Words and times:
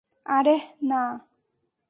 আরেহ, 0.25 0.61
না! 0.81 1.03